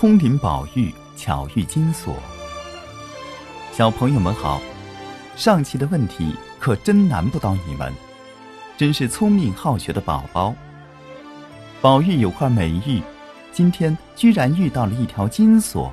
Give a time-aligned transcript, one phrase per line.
[0.00, 2.14] 通灵宝玉，巧遇金锁。
[3.72, 4.62] 小朋友们好，
[5.34, 7.92] 上期的问题可真难不倒你们，
[8.76, 10.54] 真是聪明好学的宝宝。
[11.80, 13.02] 宝玉有块美玉，
[13.50, 15.92] 今天居然遇到了一条金锁，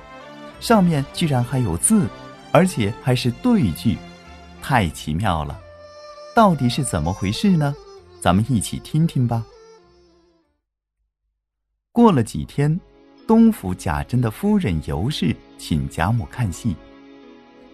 [0.59, 2.07] 上面居然还有字，
[2.51, 3.97] 而且还是对句，
[4.61, 5.59] 太奇妙了！
[6.35, 7.73] 到底是怎么回事呢？
[8.21, 9.43] 咱们一起听听吧。
[11.91, 12.79] 过了几天，
[13.27, 16.75] 东府贾珍的夫人尤氏请贾母看戏。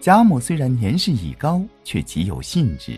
[0.00, 2.96] 贾母虽然年事已高，却极有兴致，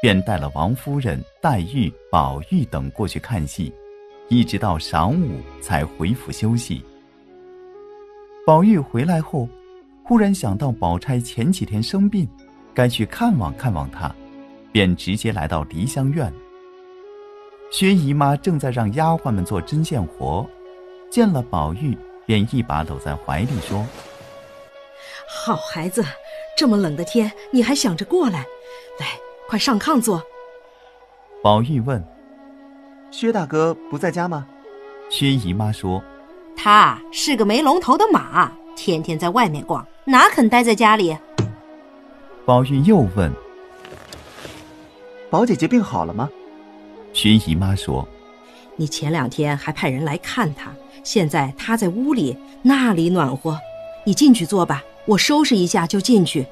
[0.00, 3.72] 便带了王夫人、黛玉、宝玉等过去看戏。
[4.28, 6.82] 一直到晌午才回府休息。
[8.46, 9.48] 宝玉回来后，
[10.02, 12.26] 忽然想到宝钗前几天生病，
[12.72, 14.10] 该去看望看望她，
[14.72, 16.32] 便直接来到梨香院。
[17.70, 20.48] 薛姨妈正在让丫鬟们做针线活，
[21.10, 23.84] 见了宝玉，便一把搂在怀里说
[25.28, 26.04] ：“好孩子，
[26.56, 28.46] 这么冷的天，你还想着过来？
[28.98, 30.22] 来，快上炕坐。”
[31.42, 32.02] 宝玉问。
[33.10, 34.46] 薛大哥不在家吗？
[35.08, 36.00] 薛姨妈说
[36.56, 41.18] ：“他是个没龙头的马，天天在外面逛，哪肯待在家里？”
[42.46, 43.32] 宝玉又问
[45.28, 46.30] ：“宝姐姐病好了吗？”
[47.12, 48.06] 薛姨妈说
[48.80, 50.72] ：“你前两天还派人来看他，
[51.04, 53.60] 现在他在屋里，那里暖和。
[54.04, 56.46] 你进去坐吧，我收拾一下就进去。”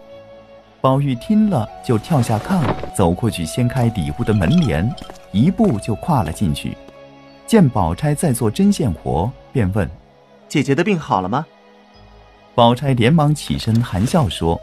[0.82, 2.62] 宝玉听了，就跳下炕，
[2.94, 4.94] 走过去掀开里屋的门帘。
[5.32, 6.76] 一步就跨了进去，
[7.46, 9.88] 见宝钗在做针线活，便问
[10.50, 11.46] ：“姐姐的病好了吗？”
[12.54, 14.60] 宝钗连忙起身，含笑说：“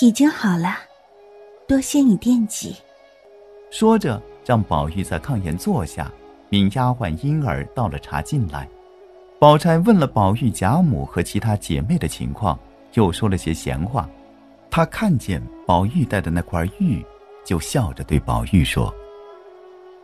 [0.00, 0.76] 已经好了，
[1.66, 2.76] 多谢你惦记。”
[3.68, 6.08] 说着，让宝玉在炕沿坐下，
[6.50, 8.68] 命丫鬟婴儿倒了茶进来。
[9.38, 12.58] 宝钗问了宝玉贾母和其他姐妹的情况，
[12.92, 14.06] 又说了些闲话。
[14.70, 17.02] 她看见宝玉戴的那块玉，
[17.44, 18.94] 就笑着对宝玉说。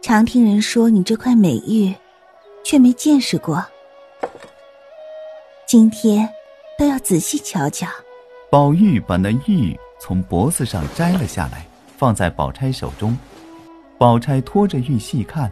[0.00, 1.92] 常听人说你这块美玉，
[2.64, 3.62] 却没见识过。
[5.66, 6.28] 今天
[6.78, 7.86] 都要仔细瞧瞧。
[8.48, 11.66] 宝玉把那玉从脖子上摘了下来，
[11.96, 13.18] 放在宝钗手中。
[13.98, 15.50] 宝钗托着玉细看，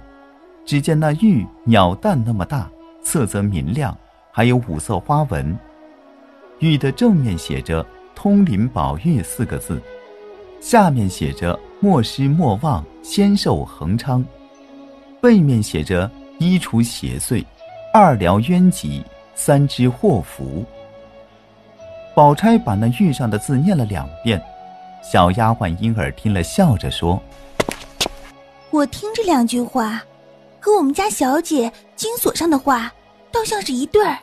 [0.65, 2.71] 只见那玉鸟蛋那么大，
[3.03, 3.97] 色泽明亮，
[4.33, 5.57] 还有五色花纹。
[6.61, 9.81] 玉的正面写着“通灵宝玉”四个字，
[10.61, 14.25] 下面写着“莫失莫忘，仙寿恒昌”。
[15.21, 17.45] 背面写着“一除邪祟，
[17.93, 19.03] 二疗冤疾，
[19.35, 20.65] 三知祸福”。
[22.15, 24.41] 宝钗把那玉上的字念了两遍，
[25.03, 27.21] 小丫鬟莺儿听了，笑着说
[28.71, 30.03] ：“我听这两句话，
[30.65, 32.91] 和我们家小姐金锁上的话，
[33.31, 34.17] 倒像是一对儿。”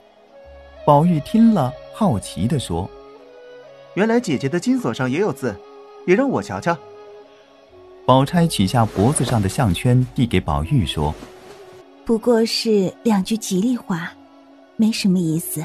[0.84, 2.90] 宝玉听了，好奇的说
[3.94, 5.56] ：“原来姐姐的金锁上也有字，
[6.07, 6.75] 也让我瞧瞧。”
[8.07, 11.13] 宝钗取下脖子上的项圈，递给宝玉说
[12.03, 14.12] ：“不过是两句吉利话，
[14.78, 15.63] 没什么意思。”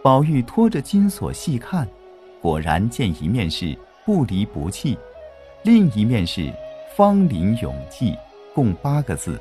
[0.00, 1.88] 宝玉拖着金锁细看，
[2.40, 4.96] 果然见一面是“不离不弃”，
[5.64, 6.52] 另一面是
[6.94, 8.14] “芳龄永继”，
[8.54, 9.40] 共八个字。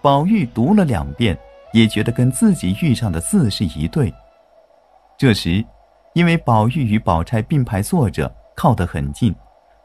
[0.00, 1.38] 宝玉读了两遍，
[1.72, 4.12] 也觉得跟自己遇上的字是一对。
[5.18, 5.64] 这时，
[6.14, 9.34] 因为宝玉与宝钗并排坐着，靠得很近。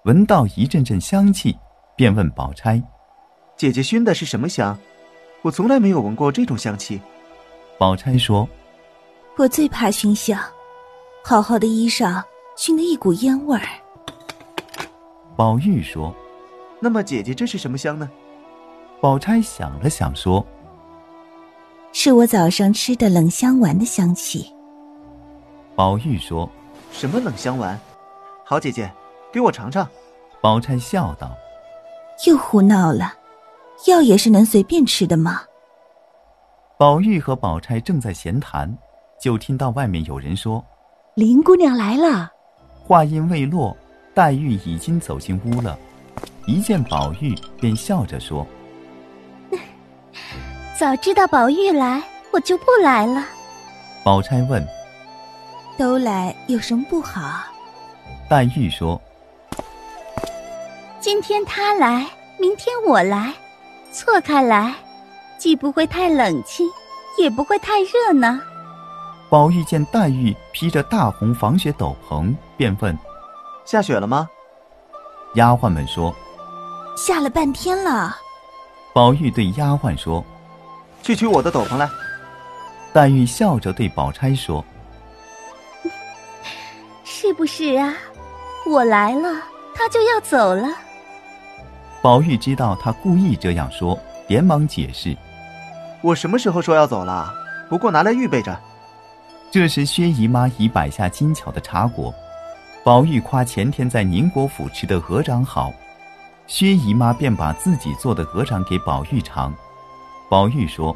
[0.06, 1.58] 闻到一阵阵香气，
[1.96, 2.82] 便问宝钗
[3.58, 4.78] ：“姐姐熏的是什么香？
[5.42, 7.00] 我从来没有闻过这种香气。”
[7.78, 8.48] 宝钗说
[9.38, 10.40] ：“我最怕熏香，
[11.24, 12.24] 好好的衣裳
[12.56, 13.68] 熏得一股烟味儿。”
[15.36, 16.16] 宝玉说
[16.80, 18.10] ：“那么姐姐这是什么香呢？”
[19.02, 20.46] 宝钗想了想说
[21.94, 24.54] ：“是我早上吃的冷香丸的香气。”
[25.76, 26.50] 宝玉说
[26.92, 27.80] ：“什么冷香丸？
[28.44, 28.92] 好姐姐。”
[29.30, 29.88] 给我尝尝，
[30.42, 31.36] 宝钗笑道
[32.26, 33.14] ：“又胡闹了，
[33.86, 35.42] 药也是能随便吃的吗？”
[36.80, 38.76] 宝玉和宝钗正在闲谈，
[39.22, 40.64] 就听到外面有人说
[41.14, 42.32] ：“林姑娘来了。”
[42.88, 43.76] 话音未落，
[44.16, 45.78] 黛玉已经走进屋了，
[46.48, 48.48] 一见宝玉便笑着说
[50.80, 52.02] ：“早知道宝玉来，
[52.32, 53.22] 我就不来了。”
[54.02, 54.66] 宝钗问
[55.78, 57.44] ：“都来有什么不好？”
[58.30, 59.00] 黛玉说。
[61.02, 62.08] 今天他来，
[62.40, 63.34] 明天我来，
[63.92, 64.74] 错开来，
[65.38, 66.66] 既不会太冷清，
[67.18, 68.40] 也不会太热闹。
[69.30, 72.98] 宝玉见黛玉披着大红防雪斗篷，便问
[73.66, 74.30] ：“下雪了吗？”
[75.36, 76.16] 丫鬟们说
[76.98, 78.18] ：“下了半天了。”
[78.94, 80.26] 宝玉对丫鬟说
[81.04, 81.88] ：“去取我的斗篷来。”
[82.92, 84.66] 黛玉笑着对宝钗说
[87.06, 87.94] ：“是不是啊？
[88.66, 89.42] 我来了，
[89.76, 90.68] 他就要走了。”
[92.02, 93.98] 宝玉知道他故意这样说，
[94.28, 95.16] 连忙解释
[96.02, 97.32] ：“我什么时候说要走了？
[97.70, 98.58] 不过拿来预备着。”
[99.52, 102.14] 这时，薛姨妈已摆下精巧的茶果。
[102.84, 105.72] 宝玉夸前天在宁国府吃的鹅掌好，
[106.48, 109.54] 薛姨妈便把自己做的鹅掌给宝玉尝。
[110.30, 110.96] 宝玉说：“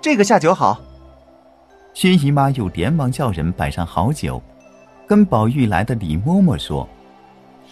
[0.00, 0.78] 这个下酒好。”
[1.94, 4.40] 薛姨妈又连忙叫人摆上好酒，
[5.06, 6.86] 跟宝玉来的李嬷嬷说：“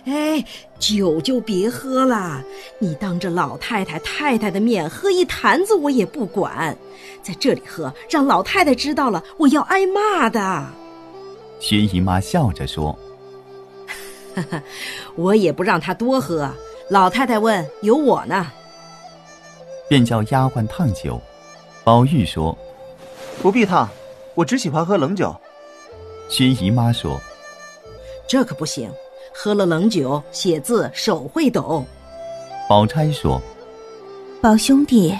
[0.06, 0.44] 哎，
[0.78, 2.42] 酒就别喝了，
[2.80, 6.76] 你当着老太太、太太的面喝一坛子，我也不管。
[7.22, 10.66] 在这里喝，让老太太知道了，我要挨骂的。”
[11.60, 13.05] 薛姨妈笑着说：“哈哈，
[15.16, 16.50] 我也不让他多喝。
[16.88, 18.46] 老太太问，有我呢。”
[19.88, 21.20] 便叫丫鬟烫酒。
[21.84, 22.56] 宝玉说
[23.40, 23.88] ：“不必烫，
[24.34, 25.34] 我只喜欢喝冷酒。”
[26.28, 27.20] 薛姨妈说
[28.26, 28.90] ：“这可不行，
[29.32, 31.84] 喝了冷酒，写字手会抖。”
[32.68, 33.40] 宝钗说
[34.42, 35.16] ：“宝兄弟，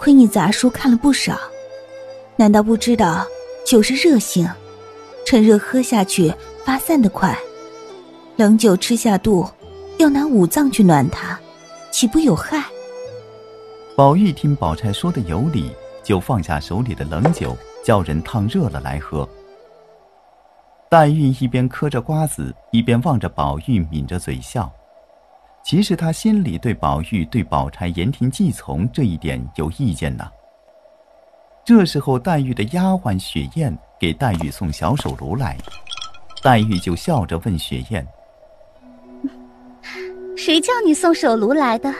[0.00, 1.38] 亏你杂书看了不少，
[2.34, 3.24] 难道不知道
[3.64, 4.48] 酒是热性？”
[5.24, 6.34] 趁热喝下去，
[6.64, 7.32] 发散的快；
[8.36, 9.46] 冷酒吃下肚，
[9.98, 11.38] 要拿五脏去暖它，
[11.90, 12.64] 岂不有害？
[13.94, 15.70] 宝玉听宝钗说的有理，
[16.02, 19.28] 就放下手里的冷酒，叫人烫热了来喝。
[20.88, 24.70] 黛玉一边嗑着瓜子，一边望着宝玉，抿着嘴笑。
[25.62, 30.28] 其实她心里对宝玉、对宝钗言听计从这一点有意见呢。
[31.64, 33.76] 这时候，黛玉的丫鬟雪雁。
[34.00, 35.56] 给黛玉送小手炉来，
[36.42, 38.04] 黛玉就笑着问雪雁
[40.44, 41.94] ：“谁叫你送手炉来的？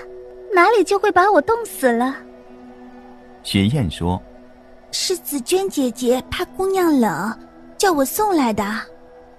[0.52, 2.16] 哪里就会把我冻死了？”
[3.44, 4.20] 雪雁说
[4.90, 7.32] ：“是紫娟姐姐怕姑娘冷，
[7.78, 8.64] 叫我送来的。”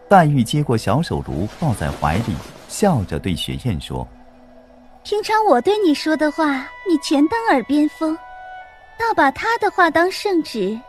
[0.07, 2.33] 黛玉接过小手炉，抱在怀里，
[2.69, 4.07] 笑着对雪雁说
[5.03, 8.17] ：“平常我对你说的话，你全当耳边风，
[8.97, 10.79] 倒把他的话当圣旨。”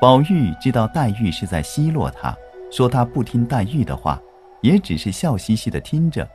[0.00, 2.34] 宝玉知道黛玉是在奚落他，
[2.70, 4.18] 说他不听黛玉的话，
[4.62, 6.26] 也只是笑嘻嘻的听着。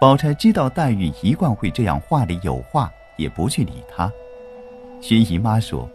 [0.00, 4.10] 宝钗知道黛玉一贯会这样话里有话，也不去理她。
[5.00, 5.88] 薛姨妈说：“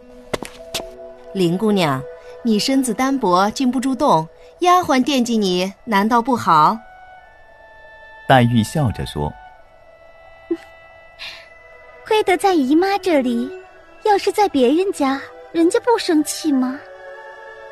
[1.32, 2.02] 林姑娘，
[2.42, 4.26] 你身子单薄，禁不住冻，
[4.60, 6.76] 丫鬟惦记你，难道不好？”
[8.28, 9.32] 黛玉笑着说：
[12.06, 13.50] “亏得在姨妈这里，
[14.04, 15.20] 要是在别人家。”
[15.54, 16.76] 人家不生气吗？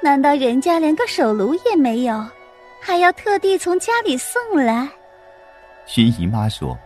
[0.01, 2.25] 难道人家连个手炉也没有，
[2.81, 4.89] 还要特地从家里送来？
[5.87, 6.79] 薛姨妈说：“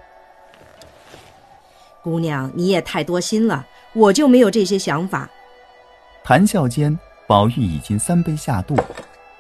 [2.03, 5.29] 姑娘，你也太多心了，我就没有这些想法。”
[6.25, 8.77] 谈笑间，宝玉已经三杯下肚，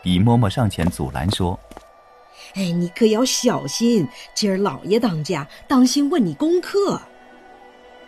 [0.02, 1.58] 李嬷嬷上前阻拦说
[2.54, 7.00] ：“哎，你可要小心，今儿老爷当家，当心问你功课。”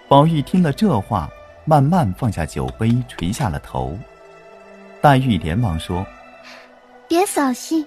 [0.08, 1.28] 宝玉听了这话。
[1.64, 3.94] 慢慢放下酒杯，垂下了头。
[5.02, 6.06] 黛玉连忙说
[7.06, 7.86] ：“别扫兴，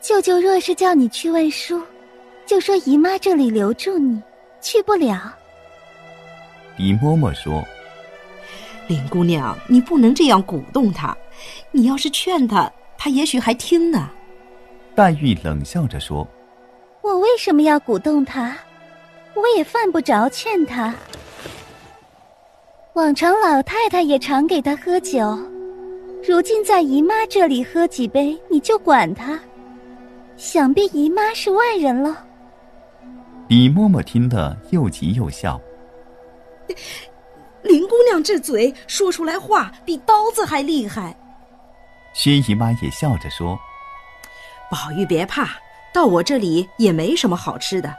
[0.00, 1.80] 舅舅若是叫你去问书，
[2.46, 4.22] 就说姨妈这里留住你，
[4.60, 5.34] 去不了。”
[6.78, 7.64] 李嬷嬷说
[8.86, 11.16] ：“林姑娘，你不能这样鼓动她，
[11.72, 14.08] 你要是劝她，她也许还听呢。”
[14.94, 16.26] 黛玉冷笑着说
[17.02, 18.56] ：“我为什么要鼓动她？
[19.34, 20.94] 我也犯不着劝她。”
[22.94, 25.38] 往常老太太也常给他喝酒，
[26.26, 29.38] 如今在姨妈这里喝几杯，你就管他？
[30.38, 32.25] 想必姨妈是外人了。
[33.48, 35.60] 李嬷嬷听得又急又笑。
[37.62, 41.16] 林姑娘这嘴说出来话比刀子还厉害。
[42.12, 43.58] 薛姨妈也笑着说
[44.70, 45.50] ：“宝玉别怕，
[45.92, 47.92] 到我这里也没什么好吃的，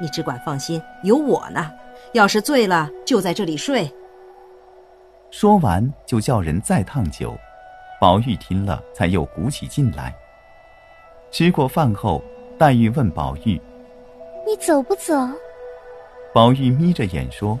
[0.00, 1.70] 你只管放心，有我呢。
[2.12, 3.90] 要是醉了，就在这里睡。”
[5.30, 7.34] 说完，就叫人再烫酒。
[7.98, 10.14] 宝玉听了，才又鼓起劲来。
[11.30, 12.22] 吃过饭后，
[12.58, 13.58] 黛玉问宝玉
[14.46, 15.14] ：“你走不走？”
[16.32, 17.58] 宝玉眯着眼说：“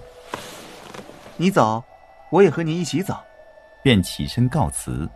[1.36, 1.82] 你走，
[2.30, 3.14] 我也和你一起走。”
[3.82, 5.08] 便起身告辞。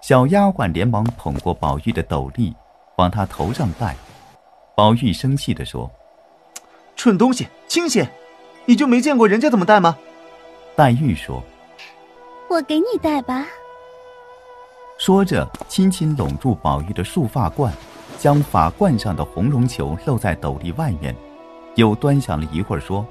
[0.00, 2.52] 小丫鬟连忙捧过宝玉的斗笠，
[2.96, 3.94] 往他头上戴。
[4.74, 5.88] 宝玉生气地说
[6.96, 8.10] ：“蠢东西，清闲！
[8.64, 9.96] 你就没见过人家怎么戴吗？”
[10.74, 11.42] 黛玉说。
[12.48, 13.46] 我给你戴吧。
[14.98, 17.72] 说着，轻轻拢住宝玉的束发冠，
[18.18, 21.14] 将法冠上的红绒球露在斗笠外面，
[21.74, 23.04] 又端详了一会儿，说：“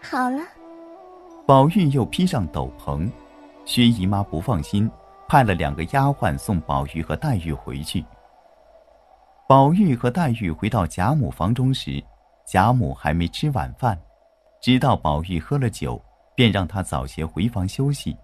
[0.00, 0.40] 好了。”
[1.44, 3.10] 宝玉又披上斗篷，
[3.64, 4.90] 薛姨妈不放心，
[5.28, 8.04] 派了两个丫鬟送宝玉和黛玉回去。
[9.48, 12.02] 宝玉和黛玉回到贾母房中时，
[12.44, 13.96] 贾母还没吃晚饭，
[14.60, 16.00] 知道宝玉喝了酒，
[16.34, 18.16] 便让他早些回房休息。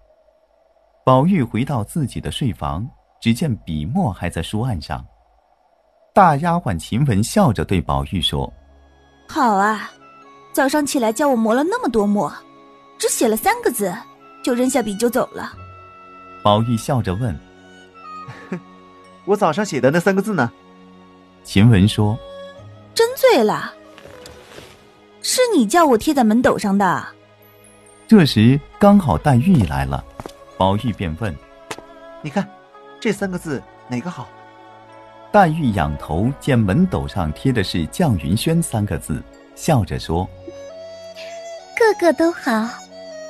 [1.05, 2.85] 宝玉回到自己的睡房，
[3.23, 5.01] 只见笔墨还在书案上。
[6.13, 8.51] 大丫鬟秦雯笑着对宝玉说
[9.29, 9.89] ：“好啊，
[10.51, 12.29] 早上起来叫我磨了那么多墨。”
[12.99, 13.95] 只写了三个字，
[14.43, 15.53] 就扔下笔就走了。
[16.43, 17.33] 宝玉笑着问
[19.23, 20.51] ：“我早上写的那三个字呢？”
[21.45, 22.19] 秦雯说
[22.93, 23.73] ：“真醉了，
[25.21, 27.05] 是你叫我贴在门斗上的。”
[28.05, 30.03] 这时刚好黛玉来了，
[30.57, 31.33] 宝玉便问
[32.21, 32.45] ：“你看，
[33.03, 34.29] 这三个字哪个好？”
[35.29, 39.21] 黛玉仰头见门斗上贴的是“绛云轩”三个字，
[39.55, 40.25] 笑着说
[41.77, 42.69] ：“个个都好。”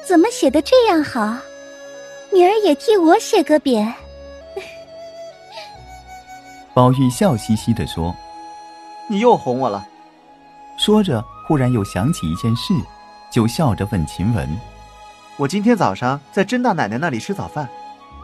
[0.06, 1.36] 怎么写的这样好？
[2.32, 3.92] 明儿也替我写个匾。
[6.75, 8.15] 宝玉笑嘻嘻的说
[9.10, 9.88] ：“你又哄我了。”
[10.77, 12.75] 说着，忽然又想起一件事，
[13.32, 14.48] 就笑着问秦雯
[15.38, 17.68] ：“我今天早上在甄大奶奶那里吃早饭，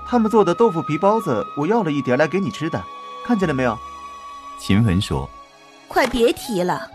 [0.10, 2.84] 他们做的豆腐皮包子，我要了一碟来给你吃的，
[3.24, 3.78] 看见了没有？”
[4.60, 5.30] 秦雯说
[5.88, 6.90] ：“快别提了，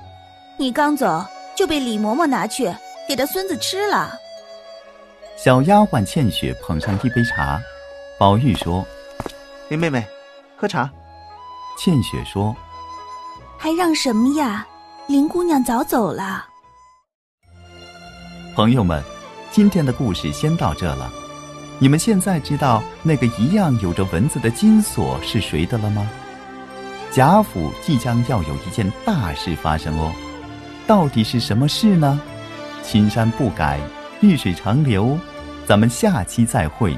[0.59, 1.25] 你刚走
[1.57, 2.75] 就被李嬷嬷拿去
[3.09, 4.11] 给他孙子吃了。”
[5.39, 7.61] 小丫鬟倩雪捧上一杯茶，
[8.19, 8.85] 宝玉说
[9.71, 10.05] ：“林妹妹，
[10.57, 10.91] 喝茶。”
[11.79, 12.55] 倩雪说
[13.57, 14.67] ：“还让什么呀？
[15.07, 16.45] 林姑娘早走了。”
[18.57, 19.01] 朋友们，
[19.53, 21.13] 今天的故事先到这了。
[21.79, 26.09] 你们现在知道那个一样有着文字的金锁是谁的了吗？
[27.11, 30.13] 贾府即将要有一件大事发生哦，
[30.87, 32.21] 到底是什么事呢？
[32.83, 33.81] 青山不改。
[34.21, 35.19] 绿水长流，
[35.67, 36.97] 咱们下期再会。